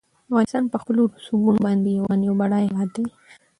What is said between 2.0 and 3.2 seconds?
غني او بډای هېواد دی.